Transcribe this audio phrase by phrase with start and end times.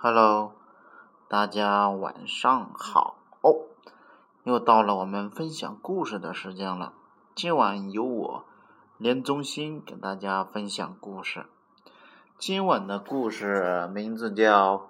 [0.00, 0.52] Hello，
[1.26, 3.16] 大家晚上好！
[4.44, 6.92] 又到了我们分享故事的时间了。
[7.34, 8.44] 今晚由我
[8.96, 11.46] 连中心给大家分享故事。
[12.38, 14.76] 今晚的故事名字叫《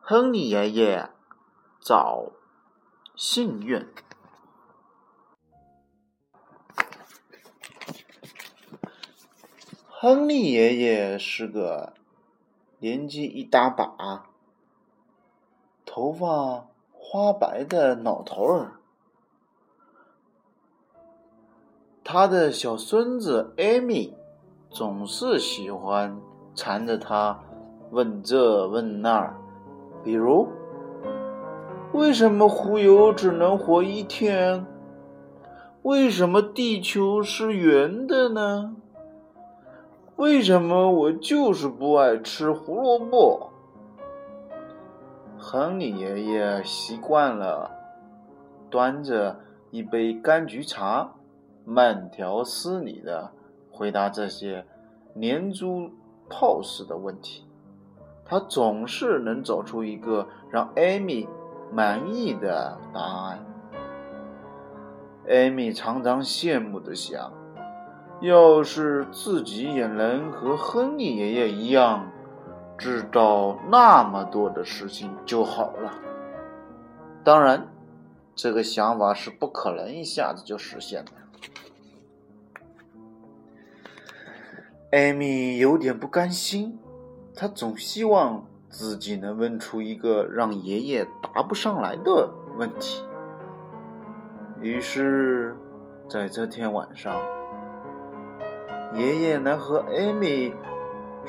[0.00, 1.10] 亨利爷爷
[1.78, 2.32] 找
[3.14, 3.80] 幸运》。
[9.86, 11.92] 亨利爷爷是个
[12.78, 14.29] 年纪一大把、
[16.00, 18.72] 头发花白的老头儿。
[22.02, 24.14] 他的小孙子艾米
[24.70, 26.18] 总是喜欢
[26.54, 27.38] 缠着他
[27.90, 29.36] 问这问那，
[30.02, 30.48] 比如：
[31.92, 34.64] 为什么蚩尤只能活一天？
[35.82, 38.74] 为什么地球是圆的呢？
[40.16, 43.49] 为什么我就是不爱吃胡萝卜？
[45.40, 47.70] 亨利爷爷习惯了
[48.68, 51.14] 端着一杯柑橘茶，
[51.64, 53.32] 慢条斯理的
[53.70, 54.66] 回答这些
[55.14, 55.90] 连珠
[56.28, 57.46] 炮似的问题。
[58.24, 61.26] 他总是能找出一个让艾米
[61.72, 63.44] 满意的答案。
[65.26, 67.32] 艾米常常羡慕的想。
[68.20, 72.12] 要是自己也能和亨利爷爷一样，
[72.80, 75.92] 知道那么多的事情就好了。
[77.22, 77.68] 当然，
[78.34, 81.12] 这个想法是不可能一下子就实现的。
[84.92, 86.78] 艾米有点不甘心，
[87.34, 93.04] 她总希望自己能问出一个让爷爷答不上来的问题。
[94.62, 95.54] 于是，
[96.08, 97.14] 在这天晚上。
[98.94, 100.52] 爷爷来和艾米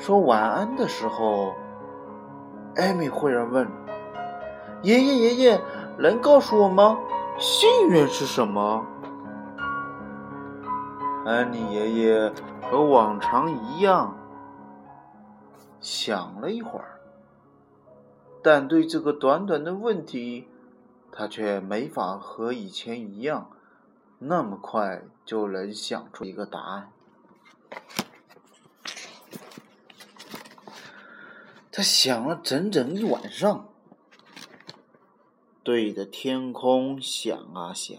[0.02, 1.54] 说晚安的时候，
[2.74, 3.68] 艾米忽然问
[4.82, 5.60] ：“爷爷，爷爷，
[5.96, 6.98] 能告诉我吗？
[7.38, 8.84] 幸运是什么？”
[11.24, 12.32] 安妮爷爷
[12.68, 14.16] 和往常一样
[15.80, 16.98] 想了一会儿，
[18.42, 20.48] 但对这个短短的问题，
[21.12, 23.46] 他却没法和以前一样
[24.18, 26.88] 那么快就能想出一个答案。
[31.74, 33.72] 他想了整整一晚上，
[35.62, 37.98] 对着天空想啊想，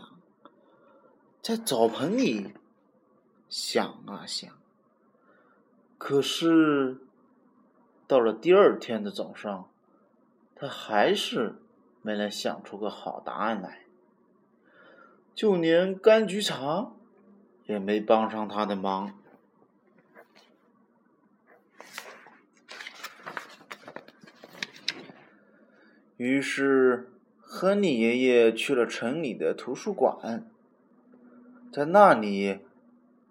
[1.41, 2.53] 在澡盆里
[3.49, 4.47] 想啊想。
[5.97, 6.99] 可是
[8.05, 9.67] 到了第二天的早上，
[10.53, 11.55] 他还是
[12.03, 13.85] 没能想出个好答案来，
[15.33, 16.91] 就连柑橘茶
[17.65, 19.17] 也没帮上他的忙。
[26.23, 27.09] 于是，
[27.41, 30.49] 亨利爷爷去了城里的图书馆，
[31.69, 32.59] 在那里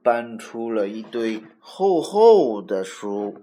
[0.02, 3.36] 搬出了一堆厚厚的书，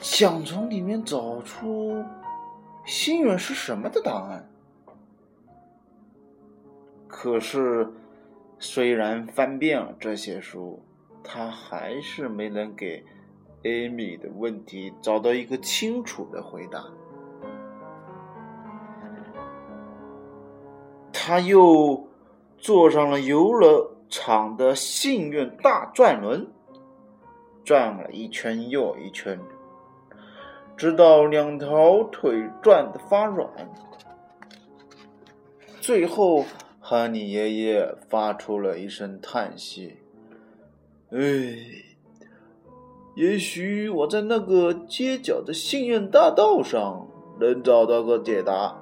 [0.00, 2.02] 想从里面找出
[2.86, 4.48] 心愿是什么的答案。
[7.06, 7.92] 可是。
[8.66, 10.82] 虽然翻遍了这些书，
[11.22, 13.04] 他还是没能给
[13.62, 16.82] 艾米的问题找到一个清楚的回答。
[21.12, 22.08] 他又
[22.56, 26.50] 坐上了游乐场的幸运大转轮，
[27.64, 29.38] 转了一圈又一圈，
[30.74, 33.46] 直到两条腿转得发软，
[35.82, 36.46] 最后。
[36.86, 40.00] 哈尼爷爷发出了一声叹息
[41.08, 41.18] ：“哎，
[43.16, 47.08] 也许我在那个街角的幸运大道上
[47.40, 48.76] 能找到个解答。”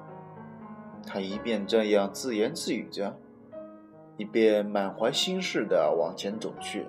[1.07, 3.15] 他一边这样自言自语着，
[4.17, 6.85] 一边满怀心事的往前走去。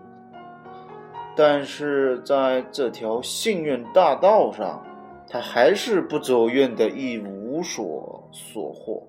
[1.36, 4.84] 但是在这条幸运大道上，
[5.28, 9.08] 他还是不走运的一无所所获。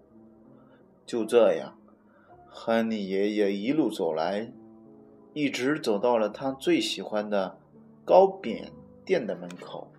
[1.03, 1.75] 就这样。
[2.57, 4.49] 亨利爷爷一路走来，
[5.33, 7.57] 一直走到了他最喜欢的
[8.05, 8.71] 糕饼
[9.03, 9.91] 店的门口。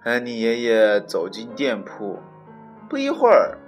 [0.00, 2.18] 亨利爷爷走进店铺，
[2.88, 3.58] 不一会儿，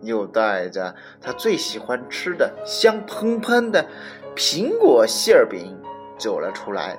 [0.00, 3.86] 又带着他最喜欢吃的香喷喷的
[4.34, 5.78] 苹果馅饼
[6.18, 6.98] 走了出来。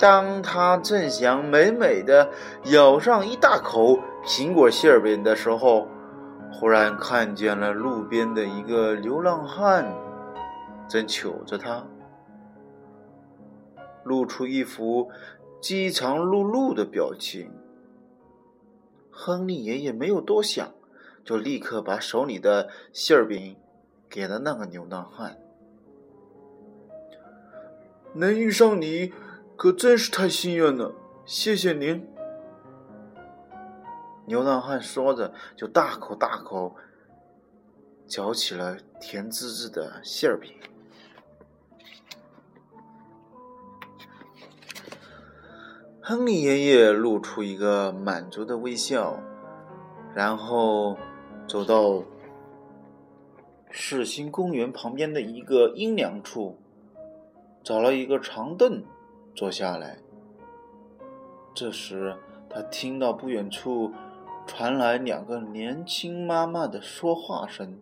[0.00, 2.28] 当他正想美美的
[2.64, 5.86] 咬上一大口苹果馅饼的时候，
[6.52, 9.92] 忽然看见了路边的一个流浪汉，
[10.88, 11.84] 正瞅着他，
[14.04, 15.10] 露出一副
[15.60, 17.50] 饥肠辘辘的表情。
[19.10, 20.72] 亨利爷爷没有多想，
[21.24, 23.56] 就立刻把手里的馅儿饼
[24.08, 25.38] 给了那个流浪汉。
[28.14, 29.12] 能遇上你，
[29.56, 30.94] 可真是太幸运了，
[31.24, 32.06] 谢谢您。
[34.32, 36.74] 流浪汉说着，就大口大口
[38.06, 40.50] 嚼起了甜滋滋的馅儿饼。
[46.00, 49.22] 亨利爷爷露出一个满足的微笑，
[50.14, 50.96] 然后
[51.46, 52.02] 走到
[53.70, 56.58] 世新公园旁边的一个阴凉处，
[57.62, 58.82] 找了一个长凳
[59.34, 59.98] 坐下来。
[61.52, 62.16] 这时，
[62.48, 63.92] 他听到不远处
[64.54, 67.78] 传来两个年轻妈妈的说话声，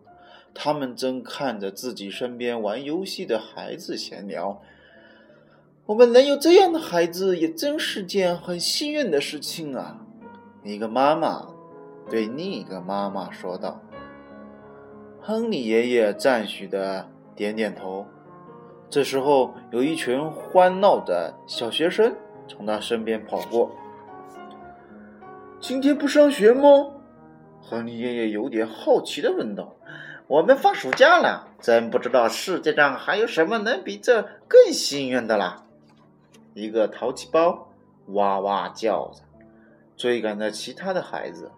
[0.53, 4.61] 他们正看着自己身边玩游戏的孩子闲聊。
[5.85, 9.99] 我们能有这样的孩子，也真是件很幸运的事情啊！
[10.63, 11.45] 一个妈妈
[12.09, 13.81] 对另一个妈妈说道。
[15.19, 18.05] 亨利爷爷赞许的点点头。
[18.89, 22.15] 这时候，有一群欢闹的小学生
[22.47, 23.69] 从他身边跑过。
[25.61, 26.63] 今天不上学吗？
[27.61, 29.75] 亨利爷爷有点好奇的问道。
[30.25, 35.63] 我们放暑假了，真不知道世界上还有什么能比这更幸运的啦！
[36.55, 37.67] 一个淘气包
[38.07, 39.21] 哇哇叫着，
[39.95, 41.51] 追赶着其他的孩子。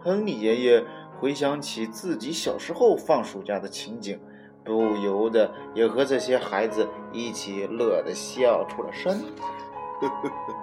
[0.00, 0.84] 亨利爷爷
[1.20, 4.18] 回想起自己小时候放暑假的情景，
[4.64, 9.20] 不由得也和这些孩子一起乐得笑出了声。
[10.00, 10.54] 呵呵呵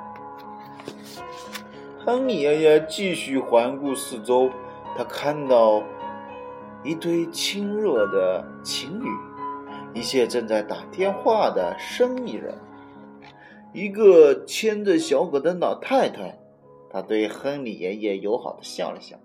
[2.03, 4.49] 亨利爷爷继续环顾四周，
[4.97, 5.83] 他看到
[6.83, 9.07] 一堆亲热的情侣，
[9.93, 12.55] 一些正在打电话的生意人。
[13.71, 16.39] 一个牵着小狗的老太太，
[16.89, 19.17] 他对亨利爷爷友好的笑了笑。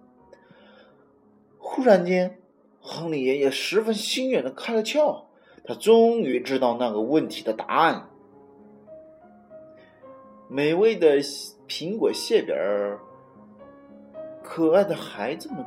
[1.58, 2.38] 忽然间，
[2.82, 5.22] 亨利爷爷十分幸运的开了窍，
[5.64, 8.10] 他终于知道那个问题的答案。
[10.48, 11.20] 美味的
[11.68, 13.00] 苹果馅饼儿，
[14.42, 15.64] 可爱的孩子们，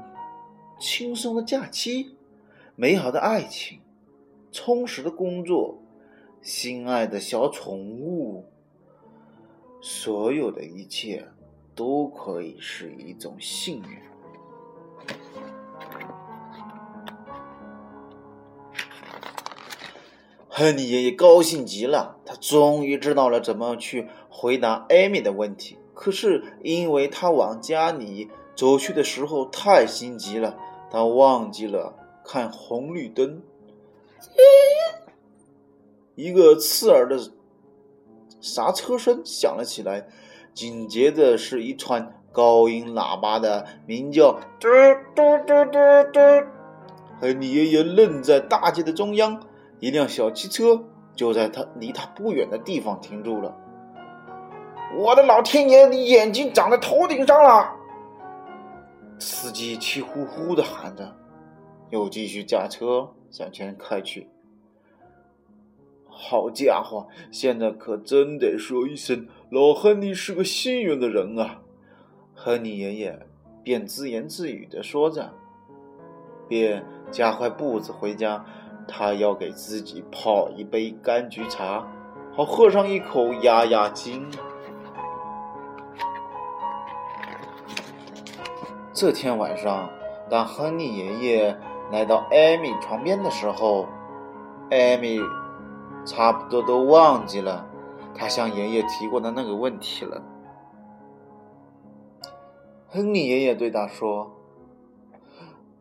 [0.79, 2.15] 轻松的假期，
[2.75, 3.81] 美好的爱情，
[4.51, 5.77] 充实的工作，
[6.41, 8.45] 心爱的小宠物。
[9.81, 11.27] 所有的一切
[11.75, 13.99] 都可以是一种幸运。
[20.47, 25.77] 亨利爷爷高兴极了，他终于知道了怎么去回答艾米的问题。
[26.01, 30.57] 可是，因为他往家里走去的时候太心急了，
[30.89, 31.93] 他忘记了
[32.23, 33.41] 看红绿灯。
[36.15, 37.19] 一个刺耳的。
[38.39, 40.07] 刹车声响了起来，
[40.53, 44.39] 紧接着是一串高音喇叭的鸣叫。
[44.57, 44.69] 嘟
[45.13, 45.77] 嘟嘟嘟
[46.13, 46.19] 嘟！
[47.19, 49.37] 亨利爷爷愣在大街的中央，
[49.81, 50.81] 一辆小汽车
[51.13, 53.53] 就在他离他不远的地方停住了。
[54.95, 57.75] 我的老天爷，你眼睛长在头顶上了！
[59.19, 61.15] 司机气呼呼的喊着，
[61.91, 64.27] 又继续驾车向前开去。
[66.07, 71.61] 好家伙，现在可真得说一声，老亨利是个幸运的人啊！
[72.33, 73.19] 亨利爷爷
[73.63, 75.33] 便自言自语的说着，
[76.47, 78.43] 便加快步子回家。
[78.87, 81.87] 他要给自己泡一杯柑橘茶，
[82.35, 84.27] 好喝上一口压压惊。
[88.99, 89.89] 这天晚上，
[90.29, 91.57] 当亨利爷爷
[91.89, 93.87] 来到艾米床边的时候，
[94.69, 95.21] 艾米。
[96.05, 97.67] 差不多都忘记了
[98.15, 100.21] 他向爷爷提过的那个问题了。
[102.87, 104.31] 亨利爷爷对他说：“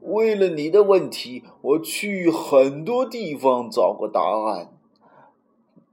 [0.02, 4.68] 为了你的问题，我去很多地方找过答案，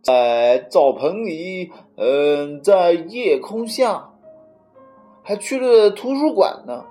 [0.03, 4.11] 在澡盆里，嗯，在夜空下，
[5.23, 6.85] 还去了图书馆呢，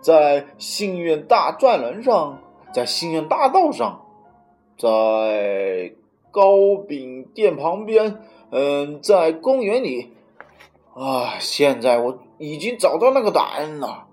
[0.00, 2.38] 在幸运大转轮上，
[2.72, 4.06] 在幸运大道上，
[4.76, 5.94] 在……”
[6.32, 10.12] 糕饼店旁边，嗯，在公园里，
[10.94, 14.06] 啊，现在我已经找到那个答案了。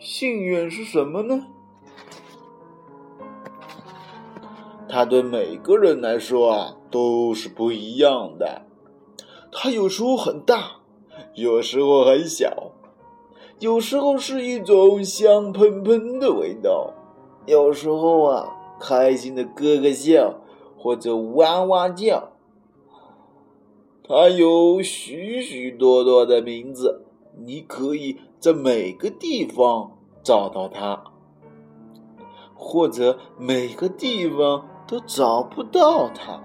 [0.00, 1.46] 幸运是什么呢？
[4.88, 8.62] 它对每个人来说啊，都是不一样的。
[9.52, 10.78] 它有时候很大，
[11.34, 12.72] 有时候很小，
[13.60, 16.94] 有时候是一种香喷喷的味道，
[17.44, 18.48] 有时候啊，
[18.80, 20.40] 开心的咯咯笑
[20.78, 22.30] 或者哇哇叫。
[24.02, 27.04] 它有许许多多的名字，
[27.44, 31.04] 你可以在每个地方找到它，
[32.54, 36.42] 或者每个地方都找不到它。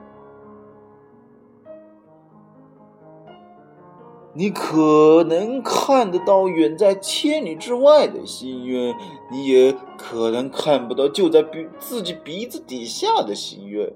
[4.37, 8.93] 你可能看得到远在千里之外的心愿，
[9.31, 13.93] 你也可能看不到就在鼻自己鼻子底下的心愿。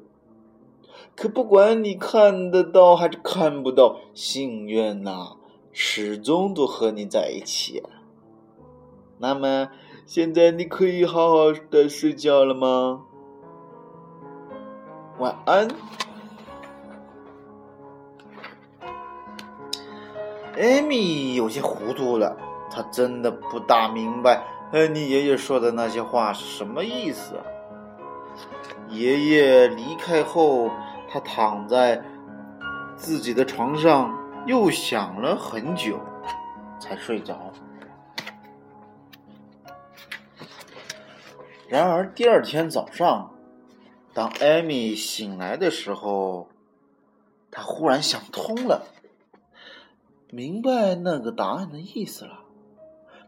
[1.13, 5.35] 可不管你看得到还是看不到，心愿呐，
[5.73, 7.83] 始终都和你在一起。
[9.17, 9.67] 那么，
[10.05, 13.01] 现在你可以好好的睡觉了吗？
[15.19, 15.67] 晚安。
[20.59, 22.35] 艾米有些糊涂了，
[22.69, 27.39] 她真的不大明白恩妮爷爷说的那些话是什么意思。
[28.89, 30.69] 爷爷离开后，
[31.09, 32.03] 他躺在
[32.97, 34.13] 自己的床上，
[34.47, 35.97] 又想了很久，
[36.77, 37.53] 才睡着。
[41.69, 43.31] 然而第二天早上，
[44.13, 46.49] 当艾米醒来的时候，
[47.49, 48.83] 他忽然想通了。
[50.31, 52.41] 明白那个答案的意思了，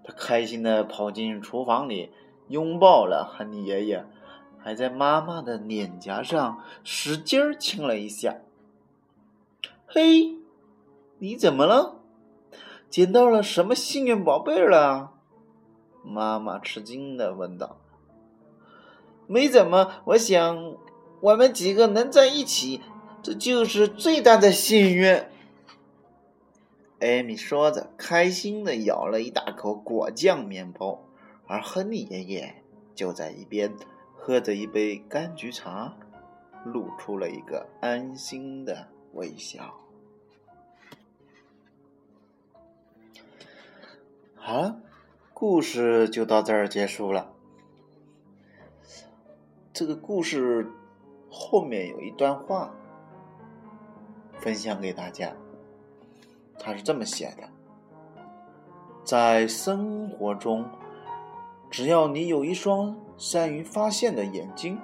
[0.03, 2.11] 他开心的跑进厨房里，
[2.47, 4.05] 拥抱了亨利爷爷，
[4.59, 8.37] 还在妈妈的脸颊上使劲亲了一下。
[9.87, 10.35] 嘿，
[11.17, 11.95] 你怎么了？
[12.87, 15.13] 捡到了什么幸运宝贝了？
[16.03, 17.77] 妈妈吃惊的问道。
[19.25, 20.75] 没怎么，我想
[21.21, 22.81] 我们几个能在一起，
[23.23, 25.23] 这就是最大的幸运。
[27.01, 31.03] 艾米说着，开心的咬了一大口果酱面包，
[31.47, 33.73] 而亨利爷爷就在一边
[34.15, 35.97] 喝着一杯柑橘茶，
[36.63, 39.73] 露出了一个安心的微笑。
[44.35, 44.79] 好了，
[45.33, 47.33] 故事就到这儿结束了。
[49.73, 50.69] 这个故事
[51.31, 52.75] 后面有一段话，
[54.37, 55.35] 分享给大家。
[56.59, 57.49] 他是这么写的：
[59.03, 60.65] 在生活中，
[61.69, 64.79] 只要你有一双善于发现的眼睛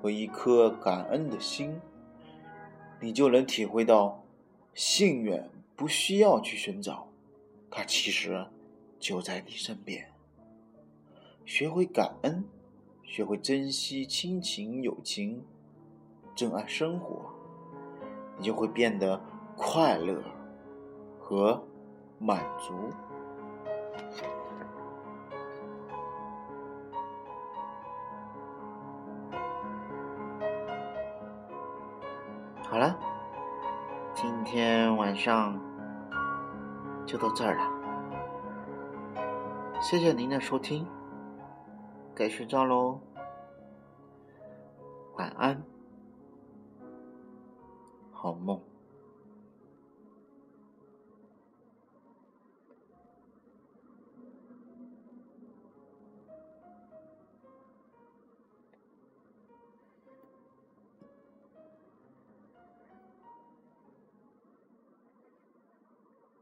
[0.00, 1.80] 和一颗感恩的心，
[3.00, 4.22] 你就能体会到，
[4.74, 5.42] 幸运
[5.74, 7.08] 不需要去寻找，
[7.70, 8.46] 它其实
[8.98, 10.12] 就在你身边。
[11.44, 12.44] 学会感恩，
[13.02, 15.44] 学会珍惜亲情友情，
[16.34, 17.30] 珍爱生活，
[18.38, 19.20] 你就会变得
[19.56, 20.22] 快乐。
[21.28, 21.60] 和
[22.20, 22.72] 满足。
[32.62, 32.96] 好了，
[34.14, 35.58] 今天晚上
[37.04, 37.72] 就到这儿了。
[39.80, 40.86] 谢谢您的收听，
[42.14, 43.00] 该睡觉喽，
[45.16, 45.60] 晚安，
[48.12, 48.60] 好梦。